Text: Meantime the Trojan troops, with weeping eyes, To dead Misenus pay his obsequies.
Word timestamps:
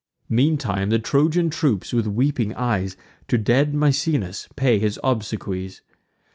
Meantime 0.29 0.89
the 0.89 0.97
Trojan 0.97 1.51
troops, 1.51 1.93
with 1.93 2.07
weeping 2.07 2.55
eyes, 2.55 2.97
To 3.27 3.37
dead 3.37 3.75
Misenus 3.75 4.47
pay 4.55 4.79
his 4.79 4.99
obsequies. 5.03 5.81